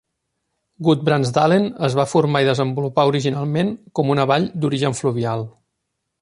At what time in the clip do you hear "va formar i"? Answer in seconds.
1.99-2.47